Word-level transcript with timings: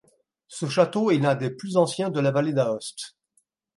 Ce 0.47 0.67
château 0.67 1.11
est 1.11 1.19
l'un 1.19 1.35
des 1.35 1.51
plus 1.51 1.77
anciens 1.77 2.09
de 2.09 2.19
la 2.19 2.31
Vallée 2.31 2.53
d'Aoste. 2.53 3.15